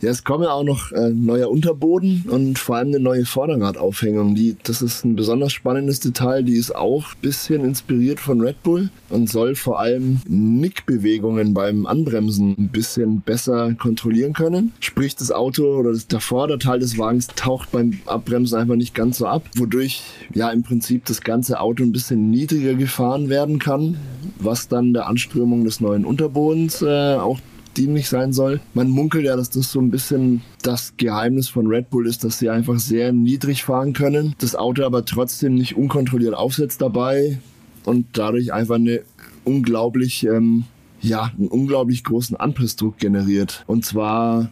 Ja, 0.00 0.10
es 0.10 0.22
kommen 0.22 0.44
ja 0.44 0.52
auch 0.52 0.62
noch 0.62 0.92
äh, 0.92 1.10
neuer 1.10 1.50
Unterboden 1.50 2.26
und 2.28 2.56
vor 2.56 2.76
allem 2.76 2.88
eine 2.88 3.00
neue 3.00 3.24
Vorderradaufhängung. 3.24 4.36
Die, 4.36 4.56
das 4.62 4.80
ist 4.80 5.04
ein 5.04 5.16
besonders 5.16 5.52
spannendes 5.52 5.98
Detail. 5.98 6.44
Die 6.44 6.54
ist 6.54 6.72
auch 6.72 7.14
ein 7.14 7.20
bisschen 7.20 7.64
inspiriert 7.64 8.20
von 8.20 8.40
Red 8.40 8.62
Bull 8.62 8.90
und 9.10 9.28
soll 9.28 9.56
vor 9.56 9.80
allem 9.80 10.20
Nickbewegungen 10.28 11.52
beim 11.52 11.84
Anbremsen 11.84 12.54
ein 12.56 12.68
bisschen 12.68 13.22
besser 13.22 13.74
kontrollieren 13.74 14.34
können. 14.34 14.72
Sprich, 14.78 15.16
das 15.16 15.32
Auto 15.32 15.64
oder 15.64 15.90
das, 15.90 16.06
der 16.06 16.20
Vorderteil 16.20 16.78
des 16.78 16.96
Wagens 16.96 17.26
taucht 17.26 17.72
beim 17.72 17.98
Abbremsen 18.06 18.56
einfach 18.56 18.76
nicht 18.76 18.94
ganz 18.94 19.18
so 19.18 19.26
ab, 19.26 19.42
wodurch 19.56 20.02
ja 20.32 20.50
im 20.50 20.62
Prinzip 20.62 21.06
das 21.06 21.22
ganze 21.22 21.58
Auto 21.58 21.82
ein 21.82 21.90
bisschen 21.90 22.30
niedriger 22.30 22.74
gefahren 22.74 23.30
werden 23.30 23.58
kann, 23.58 23.96
was 24.38 24.68
dann 24.68 24.92
der 24.94 25.08
Anströmung 25.08 25.64
des 25.64 25.80
neuen 25.80 26.04
Unterbodens 26.04 26.82
äh, 26.82 27.16
auch 27.16 27.40
dienlich 27.78 28.08
sein 28.08 28.32
soll. 28.32 28.60
Man 28.74 28.90
munkelt 28.90 29.24
ja, 29.24 29.36
dass 29.36 29.50
das 29.50 29.70
so 29.70 29.80
ein 29.80 29.90
bisschen 29.90 30.42
das 30.62 30.94
Geheimnis 30.96 31.48
von 31.48 31.66
Red 31.66 31.90
Bull 31.90 32.06
ist, 32.06 32.24
dass 32.24 32.38
sie 32.38 32.50
einfach 32.50 32.78
sehr 32.78 33.12
niedrig 33.12 33.64
fahren 33.64 33.92
können, 33.92 34.34
das 34.38 34.54
Auto 34.54 34.84
aber 34.84 35.04
trotzdem 35.04 35.54
nicht 35.54 35.76
unkontrolliert 35.76 36.34
aufsetzt 36.34 36.82
dabei 36.82 37.38
und 37.84 38.06
dadurch 38.12 38.52
einfach 38.52 38.74
eine 38.74 39.00
unglaublich, 39.44 40.24
ähm, 40.24 40.64
ja, 41.00 41.32
einen 41.38 41.48
unglaublich 41.48 42.04
großen 42.04 42.36
Anpressdruck 42.36 42.98
generiert. 42.98 43.64
Und 43.66 43.84
zwar 43.84 44.50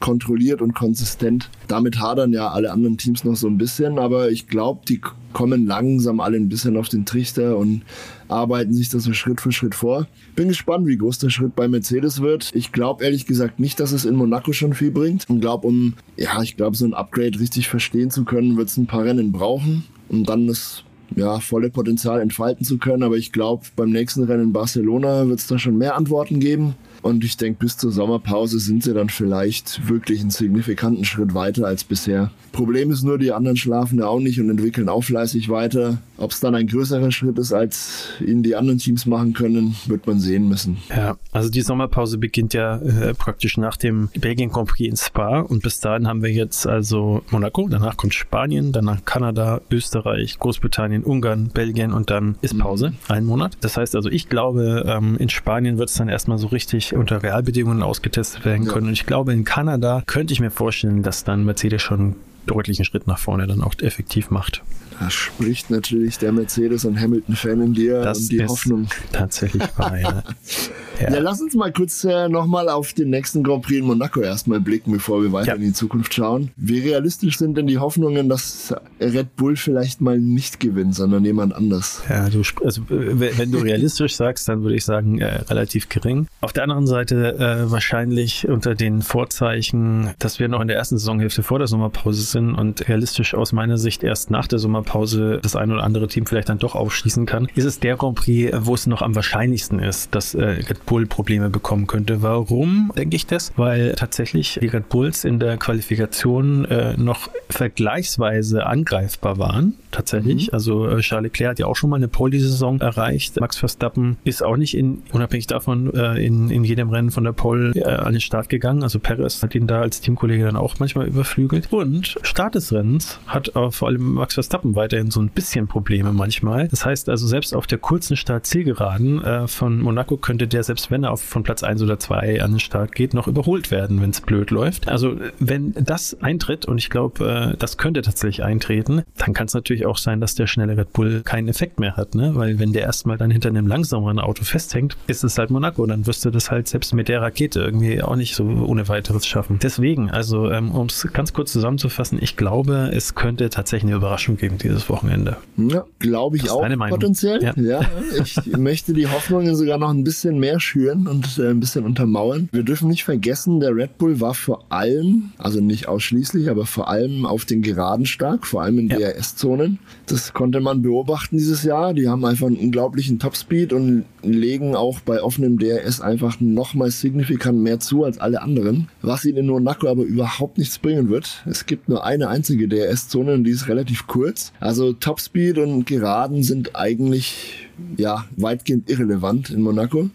kontrolliert 0.00 0.60
und 0.62 0.74
konsistent. 0.74 1.50
Damit 1.68 2.00
hadern 2.00 2.32
ja 2.32 2.48
alle 2.48 2.72
anderen 2.72 2.96
Teams 2.96 3.24
noch 3.24 3.36
so 3.36 3.46
ein 3.46 3.58
bisschen, 3.58 3.98
aber 3.98 4.30
ich 4.30 4.48
glaube, 4.48 4.80
die 4.88 5.00
kommen 5.32 5.66
langsam 5.66 6.20
alle 6.20 6.36
ein 6.36 6.48
bisschen 6.48 6.76
auf 6.76 6.88
den 6.88 7.04
Trichter 7.06 7.56
und 7.56 7.82
arbeiten 8.28 8.72
sich 8.72 8.88
das 8.88 9.04
so 9.04 9.12
Schritt 9.12 9.40
für 9.40 9.52
Schritt 9.52 9.74
vor. 9.74 10.06
Bin 10.34 10.48
gespannt, 10.48 10.86
wie 10.86 10.96
groß 10.96 11.18
der 11.18 11.30
Schritt 11.30 11.54
bei 11.54 11.68
Mercedes 11.68 12.20
wird. 12.20 12.50
Ich 12.54 12.72
glaube 12.72 13.04
ehrlich 13.04 13.26
gesagt 13.26 13.60
nicht, 13.60 13.78
dass 13.78 13.92
es 13.92 14.04
in 14.04 14.16
Monaco 14.16 14.52
schon 14.52 14.74
viel 14.74 14.90
bringt. 14.90 15.28
Und 15.28 15.40
glaube, 15.40 15.66
um, 15.66 15.94
ja, 16.16 16.42
ich 16.42 16.56
glaube, 16.56 16.76
so 16.76 16.84
ein 16.84 16.94
Upgrade 16.94 17.38
richtig 17.38 17.68
verstehen 17.68 18.10
zu 18.10 18.24
können, 18.24 18.56
wird 18.56 18.68
es 18.68 18.76
ein 18.76 18.86
paar 18.86 19.04
Rennen 19.04 19.32
brauchen, 19.32 19.84
um 20.08 20.24
dann 20.24 20.46
das 20.46 20.84
ja, 21.16 21.40
volle 21.40 21.70
Potenzial 21.70 22.20
entfalten 22.20 22.64
zu 22.64 22.78
können. 22.78 23.02
Aber 23.02 23.16
ich 23.16 23.32
glaube, 23.32 23.66
beim 23.76 23.90
nächsten 23.90 24.24
Rennen 24.24 24.44
in 24.44 24.52
Barcelona 24.52 25.28
wird 25.28 25.40
es 25.40 25.46
da 25.46 25.58
schon 25.58 25.78
mehr 25.78 25.96
Antworten 25.96 26.40
geben. 26.40 26.74
Und 27.02 27.24
ich 27.24 27.36
denke, 27.36 27.60
bis 27.60 27.76
zur 27.76 27.92
Sommerpause 27.92 28.58
sind 28.58 28.82
sie 28.82 28.94
dann 28.94 29.08
vielleicht 29.08 29.88
wirklich 29.88 30.20
einen 30.20 30.30
signifikanten 30.30 31.04
Schritt 31.04 31.34
weiter 31.34 31.66
als 31.66 31.84
bisher. 31.84 32.30
Problem 32.52 32.90
ist 32.90 33.02
nur, 33.02 33.18
die 33.18 33.32
anderen 33.32 33.56
schlafen 33.56 33.98
ja 33.98 34.06
auch 34.06 34.20
nicht 34.20 34.40
und 34.40 34.50
entwickeln 34.50 34.88
auch 34.88 35.02
fleißig 35.02 35.48
weiter. 35.48 35.98
Ob 36.16 36.32
es 36.32 36.40
dann 36.40 36.54
ein 36.54 36.66
größerer 36.66 37.10
Schritt 37.10 37.38
ist, 37.38 37.52
als 37.52 38.08
ihn 38.24 38.42
die 38.42 38.56
anderen 38.56 38.78
Teams 38.78 39.06
machen 39.06 39.32
können, 39.32 39.76
wird 39.86 40.06
man 40.06 40.20
sehen 40.20 40.48
müssen. 40.48 40.78
Ja, 40.90 41.16
also 41.32 41.48
die 41.48 41.62
Sommerpause 41.62 42.18
beginnt 42.18 42.52
ja 42.52 42.76
äh, 42.76 43.14
praktisch 43.14 43.56
nach 43.56 43.76
dem 43.76 44.08
Belgien 44.18 44.50
Grand 44.50 44.68
Prix 44.68 44.90
in 44.90 44.96
Spa 44.96 45.40
und 45.40 45.62
bis 45.62 45.80
dahin 45.80 46.06
haben 46.06 46.22
wir 46.22 46.30
jetzt 46.30 46.66
also 46.66 47.22
Monaco, 47.30 47.68
danach 47.68 47.96
kommt 47.96 48.14
Spanien, 48.14 48.72
danach 48.72 49.04
Kanada, 49.04 49.60
Österreich, 49.70 50.38
Großbritannien, 50.38 51.04
Ungarn, 51.04 51.48
Belgien 51.54 51.92
und 51.92 52.10
dann 52.10 52.36
ist 52.42 52.58
Pause, 52.58 52.90
mhm. 52.90 52.96
ein 53.08 53.24
Monat. 53.24 53.56
Das 53.60 53.76
heißt 53.76 53.96
also, 53.96 54.10
ich 54.10 54.28
glaube, 54.28 54.84
ähm, 54.86 55.16
in 55.18 55.28
Spanien 55.28 55.78
wird 55.78 55.88
es 55.88 55.96
dann 55.96 56.08
erstmal 56.08 56.38
so 56.38 56.48
richtig 56.48 56.89
unter 56.92 57.22
Realbedingungen 57.22 57.82
ausgetestet 57.82 58.44
werden 58.44 58.66
können. 58.66 58.86
Ja. 58.86 58.88
Und 58.88 58.92
ich 58.92 59.06
glaube, 59.06 59.32
in 59.32 59.44
Kanada 59.44 60.02
könnte 60.06 60.32
ich 60.32 60.40
mir 60.40 60.50
vorstellen, 60.50 61.02
dass 61.02 61.24
dann 61.24 61.44
Mercedes 61.44 61.82
schon 61.82 62.16
deutlichen 62.46 62.84
Schritt 62.84 63.06
nach 63.06 63.18
vorne 63.18 63.46
dann 63.46 63.62
auch 63.62 63.74
effektiv 63.80 64.30
macht. 64.30 64.62
Da 64.98 65.08
spricht 65.08 65.70
natürlich 65.70 66.18
der 66.18 66.32
Mercedes- 66.32 66.84
und 66.84 67.00
Hamilton-Fan 67.00 67.62
in 67.62 67.74
dir 67.74 68.02
das 68.02 68.20
und 68.20 68.32
die 68.32 68.46
Hoffnung. 68.46 68.88
Tatsächlich 69.12 69.62
wahr, 69.76 69.98
ja. 69.98 70.22
Ja. 71.00 71.12
ja, 71.12 71.20
lass 71.20 71.40
uns 71.40 71.54
mal 71.54 71.72
kurz 71.72 72.04
äh, 72.04 72.28
nochmal 72.28 72.68
auf 72.68 72.92
den 72.92 73.10
nächsten 73.10 73.42
Grand 73.42 73.62
Prix 73.62 73.80
in 73.80 73.86
Monaco 73.86 74.20
erstmal 74.20 74.60
blicken, 74.60 74.92
bevor 74.92 75.22
wir 75.22 75.32
weiter 75.32 75.48
ja. 75.48 75.54
in 75.54 75.62
die 75.62 75.72
Zukunft 75.72 76.12
schauen. 76.14 76.50
Wie 76.56 76.80
realistisch 76.80 77.38
sind 77.38 77.56
denn 77.56 77.66
die 77.66 77.78
Hoffnungen, 77.78 78.28
dass 78.28 78.74
Red 79.00 79.36
Bull 79.36 79.56
vielleicht 79.56 80.00
mal 80.00 80.18
nicht 80.18 80.60
gewinnt, 80.60 80.94
sondern 80.94 81.24
jemand 81.24 81.54
anders? 81.54 82.02
Ja, 82.08 82.28
du, 82.28 82.42
also, 82.64 82.82
wenn 82.88 83.52
du 83.52 83.58
realistisch 83.58 84.16
sagst, 84.16 84.48
dann 84.48 84.62
würde 84.62 84.76
ich 84.76 84.84
sagen, 84.84 85.18
äh, 85.18 85.36
relativ 85.48 85.88
gering. 85.88 86.26
Auf 86.40 86.52
der 86.52 86.64
anderen 86.64 86.86
Seite 86.86 87.38
äh, 87.38 87.70
wahrscheinlich 87.70 88.48
unter 88.48 88.74
den 88.74 89.02
Vorzeichen, 89.02 90.10
dass 90.18 90.38
wir 90.38 90.48
noch 90.48 90.60
in 90.60 90.68
der 90.68 90.76
ersten 90.76 90.98
Saisonhälfte 90.98 91.42
vor 91.42 91.58
der 91.58 91.68
Sommerpause 91.68 92.22
sind 92.22 92.54
und 92.54 92.88
realistisch 92.88 93.34
aus 93.34 93.52
meiner 93.52 93.78
Sicht 93.78 94.02
erst 94.02 94.30
nach 94.30 94.46
der 94.46 94.58
Sommerpause 94.58 95.40
das 95.42 95.56
ein 95.56 95.70
oder 95.70 95.82
andere 95.82 96.08
Team 96.08 96.26
vielleicht 96.26 96.48
dann 96.48 96.58
doch 96.58 96.74
aufschließen 96.74 97.26
kann, 97.26 97.48
ist 97.54 97.64
es 97.64 97.80
der 97.80 97.96
Grand 97.96 98.16
Prix, 98.16 98.52
wo 98.60 98.74
es 98.74 98.86
noch 98.86 99.02
am 99.02 99.14
wahrscheinlichsten 99.14 99.78
ist, 99.78 100.14
dass 100.14 100.34
äh, 100.34 100.44
Red 100.44 100.84
Bull 100.86 100.89
Probleme 101.06 101.50
bekommen 101.50 101.86
könnte. 101.86 102.22
Warum 102.22 102.92
denke 102.96 103.16
ich 103.16 103.26
das? 103.26 103.52
Weil 103.56 103.92
tatsächlich 103.92 104.58
die 104.60 104.66
Red 104.66 104.88
Bulls 104.88 105.24
in 105.24 105.38
der 105.38 105.56
Qualifikation 105.56 106.64
äh, 106.64 106.96
noch 106.96 107.30
vergleichsweise 107.48 108.66
angreifbar 108.66 109.38
waren. 109.38 109.74
Tatsächlich. 109.90 110.48
Mhm. 110.48 110.54
Also 110.54 110.88
äh, 110.88 111.00
Charles 111.00 111.30
Leclerc 111.30 111.50
hat 111.50 111.58
ja 111.58 111.66
auch 111.66 111.76
schon 111.76 111.90
mal 111.90 111.96
eine 111.96 112.08
Pole-Saison 112.08 112.80
erreicht. 112.80 113.40
Max 113.40 113.56
Verstappen 113.56 114.16
ist 114.24 114.42
auch 114.42 114.56
nicht 114.56 114.76
in, 114.76 115.02
unabhängig 115.12 115.46
davon 115.46 115.92
äh, 115.94 116.24
in, 116.24 116.50
in 116.50 116.64
jedem 116.64 116.90
Rennen 116.90 117.10
von 117.10 117.24
der 117.24 117.32
Pole 117.32 117.72
äh, 117.74 117.84
an 117.84 118.12
den 118.12 118.20
Start 118.20 118.48
gegangen. 118.48 118.82
Also 118.82 118.98
Perez 118.98 119.42
hat 119.42 119.54
ihn 119.54 119.66
da 119.66 119.80
als 119.80 120.00
Teamkollege 120.00 120.44
dann 120.44 120.56
auch 120.56 120.78
manchmal 120.78 121.06
überflügelt. 121.06 121.72
Und 121.72 122.16
Start 122.22 122.54
des 122.54 122.72
Rennens 122.72 123.18
hat 123.26 123.52
vor 123.70 123.88
allem 123.88 124.14
Max 124.14 124.34
Verstappen 124.34 124.76
weiterhin 124.76 125.10
so 125.10 125.20
ein 125.20 125.28
bisschen 125.28 125.66
Probleme 125.66 126.12
manchmal. 126.12 126.68
Das 126.68 126.84
heißt 126.84 127.08
also, 127.08 127.26
selbst 127.26 127.54
auf 127.54 127.66
der 127.66 127.78
kurzen 127.78 128.16
Start-Zielgeraden 128.16 129.22
äh, 129.24 129.48
von 129.48 129.80
Monaco 129.80 130.16
könnte 130.16 130.46
der 130.46 130.62
selbst 130.62 130.79
selbst 130.80 130.90
wenn 130.90 131.04
er 131.04 131.12
auf, 131.12 131.20
von 131.20 131.42
Platz 131.42 131.62
1 131.62 131.82
oder 131.82 131.98
2 131.98 132.42
an 132.42 132.52
den 132.52 132.60
Start 132.60 132.94
geht, 132.94 133.12
noch 133.12 133.28
überholt 133.28 133.70
werden, 133.70 134.00
wenn 134.00 134.10
es 134.10 134.20
blöd 134.20 134.50
läuft. 134.50 134.88
Also 134.88 135.16
wenn 135.38 135.72
das 135.74 136.16
eintritt, 136.22 136.64
und 136.66 136.78
ich 136.78 136.90
glaube, 136.90 137.52
äh, 137.52 137.56
das 137.58 137.76
könnte 137.76 138.02
tatsächlich 138.02 138.42
eintreten, 138.42 139.02
dann 139.18 139.34
kann 139.34 139.46
es 139.46 139.54
natürlich 139.54 139.86
auch 139.86 139.98
sein, 139.98 140.20
dass 140.20 140.34
der 140.34 140.46
schnelle 140.46 140.76
Red 140.76 140.92
Bull 140.92 141.22
keinen 141.22 141.48
Effekt 141.48 141.80
mehr 141.80 141.96
hat, 141.96 142.14
ne? 142.14 142.34
Weil 142.34 142.58
wenn 142.58 142.72
der 142.72 142.82
erstmal 142.82 143.18
dann 143.18 143.30
hinter 143.30 143.50
einem 143.50 143.66
langsameren 143.66 144.18
Auto 144.18 144.44
festhängt, 144.44 144.96
ist 145.06 145.24
es 145.24 145.36
halt 145.36 145.50
Monaco. 145.50 145.84
Dann 145.86 146.06
wirst 146.06 146.24
du 146.24 146.30
das 146.30 146.50
halt 146.50 146.68
selbst 146.68 146.94
mit 146.94 147.08
der 147.08 147.20
Rakete 147.20 147.60
irgendwie 147.60 148.02
auch 148.02 148.16
nicht 148.16 148.34
so 148.34 148.44
ohne 148.44 148.88
weiteres 148.88 149.26
schaffen. 149.26 149.58
Deswegen, 149.62 150.10
also 150.10 150.50
ähm, 150.50 150.70
um 150.70 150.86
es 150.86 151.06
ganz 151.12 151.32
kurz 151.32 151.52
zusammenzufassen, 151.52 152.18
ich 152.20 152.36
glaube, 152.36 152.90
es 152.92 153.14
könnte 153.14 153.50
tatsächlich 153.50 153.90
eine 153.90 153.96
Überraschung 153.96 154.36
geben 154.36 154.58
dieses 154.58 154.88
Wochenende. 154.88 155.36
Ja, 155.56 155.84
glaube 155.98 156.36
ich 156.36 156.50
auch 156.50 156.66
potenziell. 156.88 157.42
Ja. 157.42 157.52
ja, 157.56 157.80
ich 158.22 158.36
möchte 158.56 158.92
die 158.92 159.06
Hoffnungen 159.06 159.54
sogar 159.56 159.78
noch 159.78 159.90
ein 159.90 160.04
bisschen 160.04 160.38
mehr 160.38 160.60
schüren 160.70 161.06
und 161.06 161.38
äh, 161.38 161.50
ein 161.50 161.60
bisschen 161.60 161.84
untermauern. 161.84 162.48
Wir 162.52 162.62
dürfen 162.62 162.88
nicht 162.88 163.04
vergessen, 163.04 163.60
der 163.60 163.74
Red 163.74 163.98
Bull 163.98 164.20
war 164.20 164.34
vor 164.34 164.64
allem, 164.70 165.30
also 165.38 165.60
nicht 165.60 165.88
ausschließlich, 165.88 166.48
aber 166.50 166.66
vor 166.66 166.88
allem 166.88 167.26
auf 167.26 167.44
den 167.44 167.62
Geraden 167.62 168.06
stark, 168.06 168.46
vor 168.46 168.62
allem 168.62 168.78
in 168.78 168.88
ja. 168.88 168.98
DRS-Zonen. 168.98 169.50
Zonen. 169.50 169.78
Das 170.06 170.32
konnte 170.32 170.60
man 170.60 170.82
beobachten 170.82 171.36
dieses 171.36 171.62
Jahr. 171.62 171.94
Die 171.94 172.08
haben 172.08 172.24
einfach 172.24 172.46
einen 172.46 172.56
unglaublichen 172.56 173.18
Topspeed 173.18 173.72
und 173.72 174.04
legen 174.22 174.76
auch 174.76 175.00
bei 175.00 175.22
offenem 175.22 175.58
DRS 175.58 176.00
einfach 176.00 176.40
nochmal 176.40 176.90
signifikant 176.90 177.58
mehr 177.58 177.80
zu 177.80 178.04
als 178.04 178.18
alle 178.18 178.42
anderen. 178.42 178.88
Was 179.02 179.24
ihnen 179.24 179.38
in 179.38 179.46
Monaco 179.46 179.88
aber 179.88 180.02
überhaupt 180.02 180.58
nichts 180.58 180.78
bringen 180.78 181.08
wird. 181.08 181.42
Es 181.46 181.66
gibt 181.66 181.88
nur 181.88 182.04
eine 182.04 182.28
einzige 182.28 182.68
DRS-Zone 182.68 183.34
und 183.34 183.44
die 183.44 183.50
ist 183.50 183.68
relativ 183.68 184.06
kurz. 184.06 184.52
Also 184.60 184.92
Topspeed 184.92 185.58
und 185.58 185.86
Geraden 185.86 186.42
sind 186.42 186.76
eigentlich 186.76 187.68
ja 187.96 188.26
weitgehend 188.36 188.90
irrelevant 188.90 189.50
in 189.50 189.62
Monaco. 189.62 190.10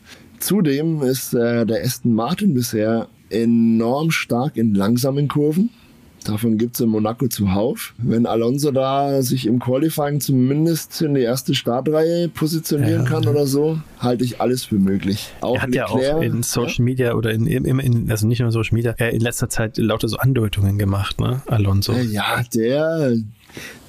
Zudem 0.45 1.01
ist 1.01 1.33
äh, 1.33 1.65
der 1.65 1.83
Aston 1.83 2.13
Martin 2.13 2.53
bisher 2.53 3.07
enorm 3.31 4.11
stark 4.11 4.57
in 4.57 4.75
langsamen 4.75 5.27
Kurven. 5.27 5.71
Davon 6.23 6.59
gibt 6.59 6.75
es 6.75 6.81
in 6.81 6.89
Monaco 6.89 7.27
zuhauf. 7.27 7.95
Wenn 7.97 8.27
Alonso 8.27 8.69
da 8.69 9.23
sich 9.23 9.47
im 9.47 9.57
Qualifying 9.57 10.19
zumindest 10.19 11.01
in 11.01 11.15
die 11.15 11.21
erste 11.21 11.55
Startreihe 11.55 12.29
positionieren 12.29 13.05
ja. 13.05 13.09
kann 13.09 13.27
oder 13.27 13.47
so, 13.47 13.79
halte 13.97 14.23
ich 14.23 14.39
alles 14.39 14.65
für 14.65 14.75
möglich. 14.75 15.31
Auch 15.41 15.55
er 15.55 15.61
hat 15.63 15.69
Leclerc, 15.69 16.03
ja 16.03 16.15
auch 16.15 16.21
in 16.21 16.43
Social 16.43 16.77
ja? 16.77 16.83
Media 16.83 17.13
oder 17.15 17.31
in, 17.31 17.47
in, 17.47 17.79
in, 17.79 18.11
also 18.11 18.27
nicht 18.27 18.39
nur 18.39 18.51
Social 18.51 18.75
Media, 18.75 18.91
in 18.91 19.21
letzter 19.21 19.49
Zeit 19.49 19.79
lauter 19.79 20.07
so 20.07 20.17
Andeutungen 20.17 20.77
gemacht, 20.77 21.19
ne, 21.19 21.41
Alonso. 21.47 21.93
Ja, 21.93 22.43
der, 22.53 23.17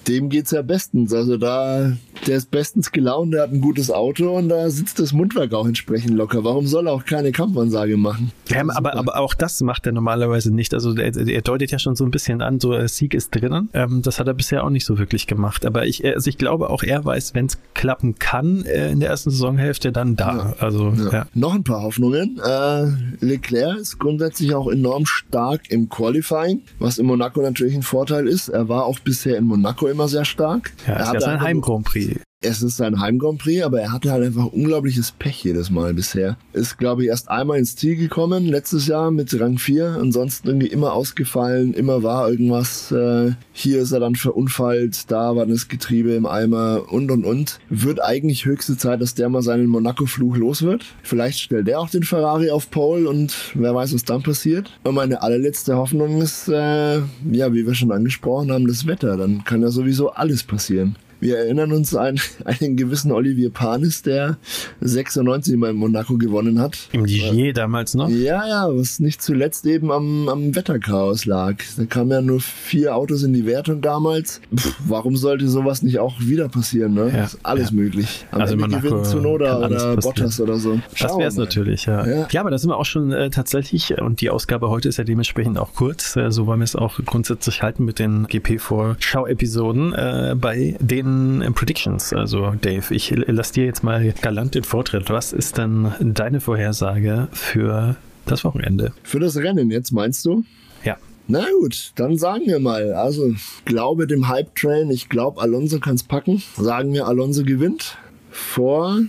dem 0.08 0.28
geht's 0.28 0.50
ja 0.50 0.62
bestens. 0.62 1.12
Also 1.12 1.36
da, 1.36 1.92
der 2.26 2.36
ist 2.36 2.50
bestens 2.50 2.92
gelaunt, 2.92 3.34
der 3.34 3.42
hat 3.42 3.52
ein 3.52 3.60
gutes 3.60 3.90
Auto 3.90 4.36
und 4.36 4.48
da 4.48 4.70
sitzt 4.70 4.98
das 4.98 5.12
Mundwerk 5.12 5.52
auch 5.54 5.66
entsprechend 5.66 6.14
locker. 6.14 6.44
Warum 6.44 6.66
soll 6.66 6.88
er 6.88 6.92
auch 6.92 7.04
keine 7.04 7.32
Kampfansage 7.32 7.96
machen? 7.96 8.32
Ja, 8.48 8.64
aber, 8.74 8.94
aber 8.94 9.18
auch 9.18 9.34
das 9.34 9.60
macht 9.60 9.86
er 9.86 9.92
normalerweise 9.92 10.54
nicht. 10.54 10.74
Also 10.74 10.94
er, 10.96 11.16
er, 11.16 11.42
deutet 11.42 11.70
ja 11.70 11.78
schon 11.78 11.96
so 11.96 12.04
ein 12.04 12.10
bisschen 12.10 12.42
an, 12.42 12.60
so 12.60 12.72
äh, 12.72 12.88
Sieg 12.88 13.14
ist 13.14 13.30
drinnen. 13.30 13.68
Ähm, 13.72 14.02
das 14.02 14.20
hat 14.20 14.26
er 14.26 14.34
bisher 14.34 14.64
auch 14.64 14.70
nicht 14.70 14.84
so 14.84 14.98
wirklich 14.98 15.26
gemacht. 15.26 15.66
Aber 15.66 15.86
ich, 15.86 16.04
also 16.04 16.28
ich 16.28 16.38
glaube 16.38 16.70
auch 16.70 16.82
er 16.82 17.04
weiß, 17.04 17.34
wenn 17.34 17.46
es 17.46 17.58
klappen 17.74 18.16
kann 18.18 18.64
äh, 18.64 18.90
in 18.90 19.00
der 19.00 19.10
ersten 19.10 19.30
Saisonhälfte, 19.30 19.92
dann 19.92 20.16
da. 20.16 20.36
Ja. 20.36 20.54
Also 20.60 20.90
ja. 20.90 21.12
Ja. 21.12 21.26
noch 21.34 21.54
ein 21.54 21.64
paar 21.64 21.82
Hoffnungen. 21.82 22.40
Äh, 22.44 22.86
Leclerc 23.24 23.78
ist 23.78 23.98
grundsätzlich 23.98 24.54
auch 24.54 24.68
enorm 24.70 25.06
stark 25.06 25.70
im 25.70 25.88
Qualifying, 25.88 26.62
was 26.78 26.98
in 26.98 27.06
Monaco 27.06 27.40
natürlich 27.40 27.74
ein 27.74 27.82
Vorteil 27.82 28.28
ist. 28.28 28.48
Er 28.48 28.68
war 28.68 28.84
auch 28.84 28.98
bisher 29.00 29.36
in 29.36 29.44
Monaco 29.44 29.86
immer 29.96 30.08
sehr 30.08 30.26
stark. 30.26 30.72
Ja, 30.86 30.94
er 30.94 31.08
hat 31.08 31.24
ein 31.24 31.40
Heim 31.40 31.60
Grand 31.62 31.86
Prix 31.86 32.20
es 32.46 32.62
ist 32.62 32.76
sein 32.76 33.00
Heim 33.00 33.18
Grand 33.18 33.38
Prix, 33.38 33.64
aber 33.64 33.80
er 33.80 33.92
hatte 33.92 34.10
halt 34.10 34.24
einfach 34.24 34.46
unglaubliches 34.46 35.12
Pech 35.12 35.44
jedes 35.44 35.70
Mal 35.70 35.94
bisher. 35.94 36.36
Ist, 36.52 36.78
glaube 36.78 37.02
ich, 37.02 37.08
erst 37.08 37.28
einmal 37.28 37.58
ins 37.58 37.76
Ziel 37.76 37.96
gekommen, 37.96 38.46
letztes 38.46 38.86
Jahr 38.86 39.10
mit 39.10 39.38
Rang 39.38 39.58
4. 39.58 39.98
Ansonsten 40.00 40.48
irgendwie 40.48 40.68
immer 40.68 40.92
ausgefallen, 40.92 41.74
immer 41.74 42.02
war 42.02 42.30
irgendwas. 42.30 42.92
Äh, 42.92 43.32
hier 43.52 43.80
ist 43.80 43.92
er 43.92 44.00
dann 44.00 44.14
verunfallt, 44.14 45.10
da 45.10 45.36
war 45.36 45.46
das 45.46 45.68
Getriebe 45.68 46.14
im 46.14 46.26
Eimer 46.26 46.84
und 46.90 47.10
und 47.10 47.24
und. 47.24 47.58
Wird 47.68 48.02
eigentlich 48.02 48.44
höchste 48.44 48.76
Zeit, 48.76 49.00
dass 49.00 49.14
der 49.14 49.28
mal 49.28 49.42
seinen 49.42 49.66
Monaco-Fluch 49.66 50.36
los 50.36 50.62
wird. 50.62 50.84
Vielleicht 51.02 51.40
stellt 51.40 51.66
der 51.66 51.80
auch 51.80 51.90
den 51.90 52.02
Ferrari 52.02 52.50
auf 52.50 52.70
Pole 52.70 53.08
und 53.08 53.34
wer 53.54 53.74
weiß, 53.74 53.94
was 53.94 54.04
dann 54.04 54.22
passiert. 54.22 54.70
Und 54.84 54.94
meine 54.94 55.22
allerletzte 55.22 55.76
Hoffnung 55.76 56.20
ist, 56.20 56.48
äh, 56.48 56.98
ja, 57.30 57.52
wie 57.52 57.66
wir 57.66 57.74
schon 57.74 57.92
angesprochen 57.92 58.52
haben, 58.52 58.66
das 58.66 58.86
Wetter. 58.86 59.16
Dann 59.16 59.44
kann 59.44 59.62
ja 59.62 59.70
sowieso 59.70 60.10
alles 60.10 60.42
passieren. 60.42 60.96
Wir 61.18 61.38
erinnern 61.38 61.72
uns 61.72 61.94
an 61.94 62.20
einen 62.44 62.76
gewissen 62.76 63.10
Olivier 63.10 63.50
Panis, 63.50 64.02
der 64.02 64.36
96 64.80 65.56
mal 65.56 65.70
in 65.70 65.76
Monaco 65.76 66.18
gewonnen 66.18 66.60
hat. 66.60 66.88
Im 66.92 67.04
Ligier 67.04 67.54
damals 67.54 67.94
noch? 67.94 68.08
Ja, 68.08 68.46
ja, 68.46 68.68
was 68.68 69.00
nicht 69.00 69.22
zuletzt 69.22 69.64
eben 69.66 69.90
am, 69.90 70.28
am 70.28 70.54
Wetterchaos 70.54 71.24
lag. 71.24 71.56
Da 71.78 71.86
kamen 71.86 72.10
ja 72.10 72.20
nur 72.20 72.40
vier 72.40 72.94
Autos 72.94 73.22
in 73.22 73.32
die 73.32 73.46
Wertung 73.46 73.80
damals. 73.80 74.40
Pff, 74.54 74.76
warum 74.86 75.16
sollte 75.16 75.48
sowas 75.48 75.82
nicht 75.82 75.98
auch 75.98 76.20
wieder 76.20 76.48
passieren? 76.48 76.94
Ne? 76.94 77.10
Ja, 77.14 77.24
ist 77.24 77.38
alles 77.42 77.70
ja. 77.70 77.76
möglich. 77.76 78.26
Am 78.30 78.42
also 78.42 78.52
Ende 78.52 78.66
Monaco 78.66 78.88
gewinnt 78.88 79.06
Zunoda 79.06 79.58
oder 79.64 79.96
Bottas 79.96 80.40
oder 80.40 80.56
so. 80.56 80.78
Schauen 80.94 81.08
das 81.08 81.18
wäre 81.18 81.28
es 81.28 81.36
natürlich, 81.36 81.86
ja. 81.86 82.06
ja. 82.06 82.28
ja. 82.30 82.40
aber 82.40 82.50
da 82.50 82.58
sind 82.58 82.70
wir 82.70 82.76
auch 82.76 82.84
schon 82.84 83.12
äh, 83.12 83.30
tatsächlich, 83.30 83.96
und 83.98 84.20
die 84.20 84.28
Ausgabe 84.28 84.68
heute 84.68 84.88
ist 84.88 84.98
ja 84.98 85.04
dementsprechend 85.04 85.58
auch 85.58 85.74
kurz, 85.74 86.16
äh, 86.16 86.30
so 86.30 86.46
wollen 86.46 86.60
wir 86.60 86.64
es 86.64 86.76
auch 86.76 86.98
grundsätzlich 87.04 87.62
halten 87.62 87.86
mit 87.86 87.98
den 87.98 88.26
GP-Vorschau-Episoden, 88.26 89.94
äh, 89.94 90.34
bei 90.38 90.76
denen 90.80 91.05
den 91.06 91.54
Predictions. 91.54 92.12
Also 92.12 92.54
Dave, 92.60 92.94
ich 92.94 93.10
lasse 93.10 93.54
dir 93.54 93.64
jetzt 93.64 93.82
mal 93.82 94.12
galant 94.20 94.54
den 94.54 94.64
Vortritt. 94.64 95.10
Was 95.10 95.32
ist 95.32 95.58
dann 95.58 95.94
deine 96.00 96.40
Vorhersage 96.40 97.28
für 97.32 97.96
das 98.26 98.44
Wochenende? 98.44 98.92
Für 99.02 99.20
das 99.20 99.36
Rennen 99.36 99.70
jetzt 99.70 99.92
meinst 99.92 100.24
du? 100.24 100.44
Ja. 100.84 100.96
Na 101.28 101.44
gut, 101.60 101.92
dann 101.96 102.16
sagen 102.16 102.46
wir 102.46 102.60
mal, 102.60 102.92
also 102.92 103.34
glaube 103.64 104.06
dem 104.06 104.28
Hype-Train, 104.28 104.90
ich 104.90 105.08
glaube 105.08 105.40
Alonso 105.40 105.80
kann 105.80 105.94
es 105.94 106.02
packen. 106.02 106.42
Sagen 106.56 106.92
wir, 106.92 107.06
Alonso 107.06 107.44
gewinnt 107.44 107.98
vor 108.30 109.00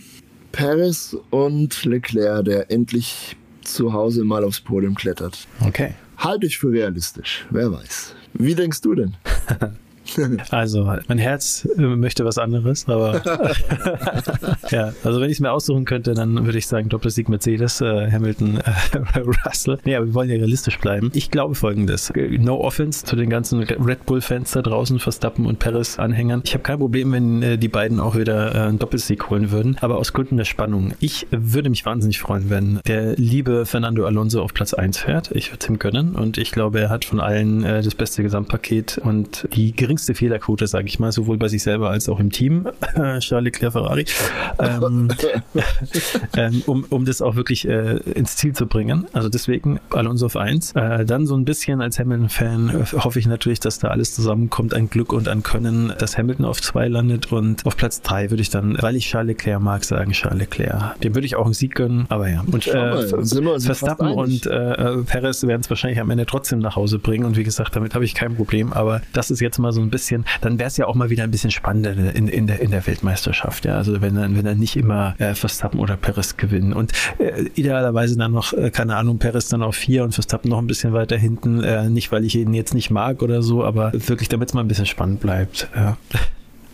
Paris 0.52 1.16
und 1.30 1.84
Leclerc, 1.84 2.46
der 2.46 2.72
endlich 2.72 3.36
zu 3.64 3.94
Hause 3.94 4.24
mal 4.24 4.44
aufs 4.44 4.62
Podium 4.62 4.96
klettert. 4.96 5.48
Okay. 5.66 5.94
Halte 6.18 6.48
ich 6.48 6.58
für 6.58 6.72
realistisch, 6.72 7.46
wer 7.52 7.72
weiß. 7.72 8.16
Wie 8.34 8.56
denkst 8.56 8.82
du 8.82 8.96
denn? 8.96 9.16
Also, 10.52 10.92
mein 11.08 11.18
Herz 11.18 11.68
äh, 11.78 11.82
möchte 11.82 12.26
was 12.26 12.38
anderes, 12.38 12.88
aber 12.88 13.22
ja, 14.70 14.94
also 15.04 15.22
wenn 15.22 15.30
ich 15.30 15.38
es 15.38 15.40
mir 15.40 15.52
aussuchen 15.52 15.86
könnte, 15.86 16.14
dann 16.14 16.46
würde 16.46 16.58
ich 16.58 16.68
sagen 16.68 16.90
Doppelsieg 16.90 17.30
Mercedes, 17.30 17.82
äh, 17.82 18.12
Hamilton, 18.12 18.58
äh, 18.58 19.20
Russell. 19.46 19.78
Nee, 19.86 19.96
aber 19.96 20.08
wir 20.08 20.14
wollen 20.14 20.30
ja 20.30 20.36
realistisch 20.36 20.80
bleiben. 20.80 21.12
Ich 21.14 21.32
glaube 21.32 21.56
folgendes. 21.56 22.12
No 22.40 22.60
offense 22.60 23.06
zu 23.06 23.16
den 23.16 23.30
ganzen 23.30 23.64
Red 23.64 24.06
Bull-Fans 24.06 24.52
da 24.52 24.62
draußen, 24.62 25.00
Verstappen 25.00 25.46
und 25.46 25.60
Perez-Anhängern. 25.60 26.42
Ich 26.46 26.54
habe 26.54 26.64
kein 26.64 26.80
Problem, 26.80 27.12
wenn 27.12 27.44
äh, 27.44 27.58
die 27.58 27.68
beiden 27.68 28.00
auch 28.00 28.16
wieder 28.16 28.56
äh, 28.56 28.60
einen 28.68 28.80
Doppelsieg 28.80 29.30
holen 29.30 29.52
würden, 29.52 29.78
aber 29.82 29.98
aus 29.98 30.14
Gründen 30.14 30.38
der 30.38 30.46
Spannung. 30.46 30.94
Ich 31.00 31.28
würde 31.32 31.70
mich 31.70 31.86
wahnsinnig 31.86 32.20
freuen, 32.20 32.50
wenn 32.50 32.80
der 32.88 33.16
liebe 33.16 33.66
Fernando 33.66 34.06
Alonso 34.06 34.42
auf 34.42 34.54
Platz 34.54 34.74
1 34.74 34.98
fährt. 35.00 35.32
Ich 35.32 35.52
würde 35.52 35.60
es 35.62 35.70
ihm 35.70 35.80
gönnen 35.80 36.16
und 36.16 36.38
ich 36.38 36.52
glaube, 36.52 36.80
er 36.80 36.90
hat 36.90 37.06
von 37.06 37.20
allen 37.20 37.64
äh, 37.64 37.82
das 37.82 37.96
beste 37.96 38.24
Gesamtpaket 38.24 39.00
und 39.04 39.48
die 39.54 39.76
geringste 39.76 39.97
geringste 39.98 40.14
Fehlerquote, 40.14 40.68
sage 40.68 40.86
ich 40.88 41.00
mal, 41.00 41.12
sowohl 41.12 41.38
bei 41.38 41.48
sich 41.48 41.64
selber 41.64 41.90
als 41.90 42.08
auch 42.08 42.20
im 42.20 42.32
Team, 42.32 42.68
Charles 43.20 43.46
Leclerc 43.46 43.74
Ferrari, 43.74 44.06
ähm, 44.60 45.10
ähm, 46.38 46.62
um, 46.68 46.86
um 46.90 47.06
das 47.06 47.22
auch 47.22 47.36
wirklich 47.36 47.68
äh, 47.68 47.98
ins 48.14 48.36
Ziel 48.36 48.54
zu 48.54 48.68
bringen. 48.68 49.08
Also 49.14 49.28
deswegen 49.30 49.80
Alonso 49.90 50.28
auf 50.28 50.36
1. 50.36 50.74
Äh, 50.74 51.06
dann 51.06 51.26
so 51.26 51.36
ein 51.36 51.46
bisschen 51.46 51.82
als 51.82 51.98
Hamilton-Fan 51.98 52.86
hoffe 53.04 53.18
ich 53.18 53.26
natürlich, 53.26 53.60
dass 53.60 53.80
da 53.80 53.88
alles 53.88 54.14
zusammenkommt 54.14 54.76
an 54.76 54.90
Glück 54.90 55.14
und 55.14 55.28
an 55.28 55.42
Können, 55.42 55.94
dass 55.98 56.18
Hamilton 56.18 56.46
auf 56.46 56.62
2 56.62 56.88
landet 56.90 57.32
und 57.32 57.66
auf 57.66 57.76
Platz 57.76 58.02
3 58.02 58.30
würde 58.30 58.42
ich 58.42 58.52
dann, 58.52 58.78
weil 58.80 58.96
ich 58.96 59.08
Charles 59.08 59.30
Leclerc 59.30 59.62
mag, 59.62 59.84
sagen 59.84 60.12
Charles 60.12 60.40
Leclerc. 60.40 61.02
Dem 61.02 61.16
würde 61.16 61.26
ich 61.26 61.36
auch 61.36 61.46
einen 61.46 61.56
Sieg 61.56 61.74
gönnen, 61.74 62.06
aber 62.10 62.30
ja. 62.30 62.44
Und 62.52 62.68
äh, 62.68 63.60
Verstappen 63.60 64.10
und 64.10 64.46
äh, 64.46 64.98
Perez 65.08 65.44
werden 65.44 65.62
es 65.62 65.70
wahrscheinlich 65.72 66.00
am 66.00 66.12
Ende 66.12 66.28
trotzdem 66.28 66.60
nach 66.60 66.76
Hause 66.76 67.00
bringen 67.00 67.26
und 67.26 67.36
wie 67.36 67.44
gesagt, 67.44 67.76
damit 67.76 67.96
habe 67.96 68.06
ich 68.06 68.14
kein 68.14 68.36
Problem, 68.36 68.74
aber 68.74 69.02
das 69.14 69.32
ist 69.32 69.40
jetzt 69.40 69.58
mal 69.58 69.72
so 69.72 69.82
ein 69.82 69.87
ein 69.88 69.90
bisschen, 69.90 70.26
dann 70.42 70.60
wäre 70.60 70.68
es 70.68 70.78
ja 70.78 70.88
auch 70.88 70.96
mal 70.96 71.10
wieder 71.10 71.24
ein 71.24 71.32
bisschen 71.32 71.52
spannender 71.52 71.92
in, 71.92 72.28
in, 72.28 72.48
der, 72.48 72.60
in 72.60 72.72
der 72.72 72.86
Weltmeisterschaft. 72.86 73.66
Ja? 73.66 73.76
Also 73.76 74.02
wenn 74.02 74.16
dann, 74.16 74.36
wenn 74.38 74.46
dann 74.46 74.60
nicht 74.60 74.76
immer 74.76 75.16
äh, 75.18 75.34
Verstappen 75.34 75.80
oder 75.80 75.98
Perez 75.98 76.38
gewinnen. 76.38 76.74
Und 76.74 76.92
äh, 77.20 77.46
idealerweise 77.56 78.18
dann 78.18 78.32
noch, 78.32 78.54
äh, 78.54 78.70
keine 78.70 78.96
Ahnung, 78.96 79.18
Perez 79.18 79.50
dann 79.50 79.64
auf 79.64 79.76
vier 79.76 80.04
und 80.04 80.14
Verstappen 80.14 80.50
noch 80.50 80.60
ein 80.60 80.68
bisschen 80.68 80.94
weiter 80.94 81.18
hinten. 81.18 81.64
Äh, 81.64 81.90
nicht, 81.90 82.12
weil 82.12 82.26
ich 82.26 82.36
ihn 82.36 82.54
jetzt 82.54 82.74
nicht 82.74 82.90
mag 82.90 83.22
oder 83.22 83.42
so, 83.42 83.64
aber 83.64 83.92
wirklich, 83.94 84.30
damit 84.30 84.50
es 84.50 84.54
mal 84.54 84.62
ein 84.62 84.68
bisschen 84.68 84.86
spannend 84.86 85.20
bleibt. 85.20 85.70
Ja. 85.76 85.98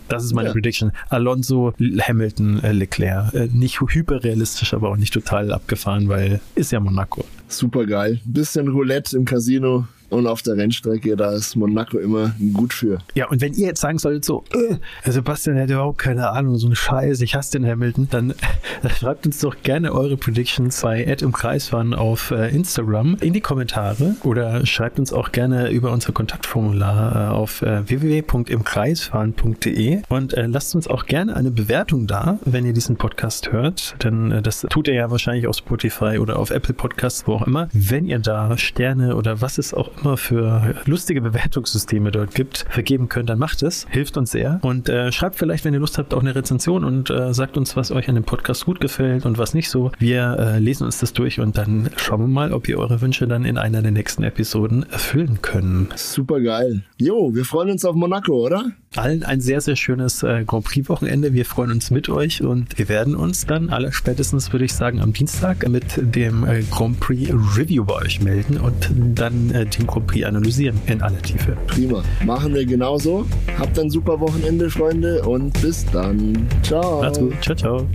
Das 0.10 0.24
ist 0.24 0.34
meine 0.34 0.50
ja. 0.50 0.54
Prediction. 0.54 0.92
Alonso, 1.10 1.74
Hamilton, 1.80 2.62
äh, 2.64 2.72
Leclerc. 2.72 3.34
Äh, 3.34 3.48
nicht 3.52 3.80
hyperrealistisch, 3.82 4.74
aber 4.74 4.90
auch 4.90 4.98
nicht 4.98 5.14
total 5.14 5.52
abgefahren, 5.52 6.10
weil 6.10 6.40
ist 6.56 6.72
ja 6.72 6.80
Monaco. 6.80 7.26
Super 7.48 7.86
geil. 7.86 8.20
Bisschen 8.26 8.68
Roulette 8.68 9.18
im 9.18 9.26
Casino. 9.26 9.88
Und 10.14 10.28
auf 10.28 10.44
der 10.44 10.58
Rennstrecke, 10.58 11.16
da 11.16 11.32
ist 11.32 11.56
Monaco 11.56 11.98
immer 11.98 12.36
gut 12.54 12.72
für. 12.72 13.00
Ja, 13.16 13.30
und 13.30 13.42
wenn 13.42 13.56
ihr 13.56 13.66
jetzt 13.66 13.82
sagen 13.82 13.98
solltet, 13.98 14.26
so, 14.26 14.44
äh, 14.54 14.76
Sebastian 15.10 15.60
hat 15.60 15.72
überhaupt 15.72 15.98
keine 15.98 16.30
Ahnung, 16.30 16.58
so 16.58 16.68
ein 16.68 16.76
Scheiß, 16.76 17.22
ich 17.22 17.34
hasse 17.34 17.54
den 17.54 17.68
Hamilton, 17.68 18.10
dann, 18.12 18.36
dann 18.84 18.92
schreibt 18.92 19.26
uns 19.26 19.40
doch 19.40 19.56
gerne 19.64 19.92
eure 19.92 20.16
Predictions 20.16 20.80
bei 20.82 21.04
Ed 21.04 21.24
im 21.24 21.32
Kreisfahren 21.32 21.96
auf 21.96 22.30
äh, 22.30 22.56
Instagram 22.56 23.18
in 23.22 23.34
die 23.34 23.42
Kommentare 23.42 24.16
oder 24.24 24.64
schreibt 24.68 25.00
uns 25.00 25.12
auch 25.12 25.32
gerne 25.32 25.72
über 25.72 25.92
unser 25.92 26.12
Kontaktformular 26.12 27.32
äh, 27.32 27.34
auf 27.34 27.64
äh, 27.64 27.90
www.imkreisfahren.de 27.90 30.04
und 30.10 30.36
äh, 30.36 30.46
lasst 30.46 30.76
uns 30.76 30.88
auch 30.88 31.08
gerne 31.08 31.36
eine 31.36 31.50
Bewertung 31.50 32.06
da, 32.06 32.38
wenn 32.46 32.68
ihr 32.68 32.74
diesen 32.74 32.98
Podcast 32.98 33.52
hört, 33.52 33.96
denn 34.04 34.32
äh, 34.32 34.44
das 34.44 34.68
tut 34.70 34.88
ihr 34.88 34.94
ja 34.94 35.10
wahrscheinlich 35.10 35.48
auf 35.48 35.56
Spotify 35.56 36.20
oder 36.20 36.38
auf 36.38 36.52
Apple 36.52 36.76
Podcasts, 36.76 37.24
wo 37.26 37.34
auch 37.34 37.48
immer. 37.48 37.68
Wenn 37.74 38.06
ihr 38.06 38.20
da 38.20 38.56
Sterne 38.60 39.16
oder 39.16 39.42
was 39.42 39.58
es 39.58 39.74
auch 39.74 39.90
immer 40.00 40.03
immer 40.04 40.18
für 40.18 40.76
lustige 40.86 41.22
Bewertungssysteme 41.22 42.12
dort 42.12 42.36
gibt, 42.36 42.66
vergeben 42.70 43.08
könnt, 43.10 43.30
dann 43.30 43.40
macht 43.40 43.64
es. 43.64 43.88
Hilft 43.90 44.18
uns 44.18 44.32
sehr. 44.32 44.60
Und 44.62 44.90
äh, 44.90 45.12
schreibt 45.12 45.36
vielleicht, 45.36 45.64
wenn 45.64 45.74
ihr 45.74 45.80
Lust 45.80 45.98
habt, 45.98 46.14
auch 46.14 46.20
eine 46.20 46.36
Rezension 46.36 46.84
und 46.84 47.10
äh, 47.10 47.34
sagt 47.34 47.58
uns, 47.58 47.76
was 47.76 47.92
euch 47.92 48.10
an 48.10 48.16
dem 48.16 48.26
Podcast 48.26 48.66
gut 48.66 48.80
gefällt 48.80 49.26
und 49.26 49.38
was 49.38 49.54
nicht 49.54 49.70
so. 49.70 49.92
Wir 49.98 50.38
äh, 50.38 50.60
lesen 50.60 50.86
uns 50.86 51.00
das 51.00 51.14
durch 51.14 51.40
und 51.40 51.58
dann 51.58 51.90
schauen 51.96 52.22
wir 52.22 52.28
mal, 52.28 52.52
ob 52.52 52.68
wir 52.68 52.80
eure 52.80 53.02
Wünsche 53.02 53.28
dann 53.28 53.46
in 53.46 53.58
einer 53.58 53.82
der 53.82 53.92
nächsten 53.92 54.24
Episoden 54.24 54.84
erfüllen 54.92 55.42
können. 55.42 55.90
Super 55.96 56.42
geil. 56.42 56.84
Jo, 56.98 57.34
wir 57.34 57.46
freuen 57.46 57.72
uns 57.72 57.86
auf 57.86 57.96
Monaco, 57.96 58.46
oder? 58.46 58.72
Allen 58.96 59.24
ein 59.24 59.42
sehr, 59.42 59.60
sehr 59.62 59.76
schönes 59.76 60.22
äh, 60.22 60.44
Grand 60.46 60.66
Prix-Wochenende. 60.66 61.34
Wir 61.34 61.46
freuen 61.46 61.72
uns 61.72 61.90
mit 61.90 62.10
euch 62.10 62.44
und 62.44 62.78
wir 62.78 62.90
werden 62.90 63.16
uns 63.16 63.46
dann 63.46 63.70
aller 63.70 63.92
spätestens, 63.92 64.52
würde 64.52 64.66
ich 64.66 64.74
sagen, 64.74 65.02
am 65.02 65.14
Dienstag 65.14 65.68
mit 65.68 65.86
dem 65.98 66.46
äh, 66.46 66.62
Grand 66.70 67.00
Prix 67.00 67.32
Review 67.58 67.86
bei 67.86 67.96
euch 67.96 68.22
melden 68.22 68.58
und 68.58 68.92
dann 69.16 69.50
äh, 69.52 69.66
den 69.66 69.88
Grand 69.94 70.26
analysieren 70.26 70.80
in 70.88 71.02
aller 71.02 71.22
Tiefe. 71.22 71.56
Prima. 71.68 72.04
Machen 72.26 72.54
wir 72.54 72.66
genauso. 72.66 73.26
Habt 73.58 73.78
ein 73.78 73.90
super 73.90 74.20
Wochenende, 74.20 74.70
Freunde, 74.70 75.22
und 75.24 75.60
bis 75.62 75.86
dann. 75.86 76.48
Ciao. 76.64 77.02
Macht's 77.02 77.20
gut. 77.20 77.34
Ciao, 77.42 77.56
ciao. 77.56 77.88